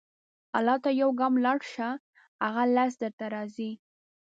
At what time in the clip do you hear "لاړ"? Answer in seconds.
1.45-1.59